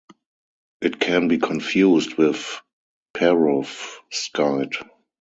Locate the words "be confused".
1.27-2.15